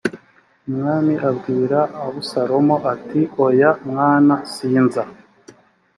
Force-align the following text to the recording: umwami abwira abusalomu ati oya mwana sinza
umwami 0.69 1.13
abwira 1.29 1.79
abusalomu 2.05 2.75
ati 2.93 3.21
oya 3.45 3.71
mwana 3.89 4.35
sinza 4.53 5.03